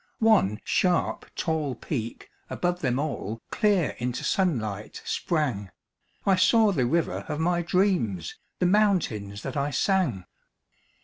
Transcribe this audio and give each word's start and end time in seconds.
One 0.17 0.59
sharp, 0.63 1.27
tall 1.35 1.75
peak 1.75 2.31
above 2.49 2.81
them 2.81 2.97
all 2.97 3.39
Clear 3.51 3.91
into 3.99 4.23
sunlight 4.23 4.99
sprang 5.05 5.69
I 6.25 6.37
saw 6.37 6.71
the 6.71 6.87
river 6.87 7.23
of 7.29 7.39
my 7.39 7.61
dreams, 7.61 8.35
The 8.57 8.65
mountains 8.65 9.43
that 9.43 9.55
I 9.55 9.69
sang! 9.69 10.25